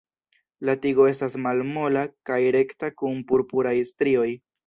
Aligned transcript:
La 0.67 0.73
tigo 0.85 1.03
estas 1.09 1.35
malmola 1.47 2.03
kaj 2.29 2.39
rekta 2.57 2.91
kun 3.03 3.23
purpuraj 3.33 3.77
strioj. 3.93 4.29